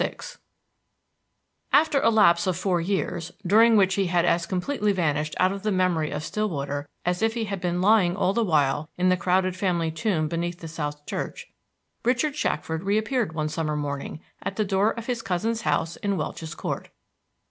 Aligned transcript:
VI 0.01 0.17
After 1.71 2.01
a 2.01 2.09
lapse 2.09 2.47
of 2.47 2.57
four 2.57 2.81
years, 2.81 3.31
during 3.45 3.77
which 3.77 3.93
he 3.93 4.07
had 4.07 4.25
as 4.25 4.47
completely 4.47 4.91
vanished 4.93 5.35
out 5.39 5.51
of 5.51 5.61
the 5.61 5.71
memory 5.71 6.09
of 6.09 6.23
Stillwater 6.23 6.89
as 7.05 7.21
if 7.21 7.35
he 7.35 7.43
had 7.45 7.61
been 7.61 7.81
lying 7.81 8.15
all 8.15 8.33
the 8.33 8.43
while 8.43 8.89
in 8.97 9.09
the 9.09 9.15
crowded 9.15 9.55
family 9.55 9.91
tomb 9.91 10.27
behind 10.27 10.53
the 10.55 10.67
South 10.67 11.05
Church, 11.05 11.51
Richard 12.03 12.35
Shackford 12.35 12.81
reappeared 12.81 13.33
one 13.33 13.47
summer 13.47 13.75
morning 13.75 14.21
at 14.41 14.55
the 14.55 14.65
door 14.65 14.89
of 14.89 15.05
his 15.05 15.21
cousin's 15.21 15.61
house 15.61 15.97
in 15.97 16.17
Welch's 16.17 16.55
Court. 16.55 16.89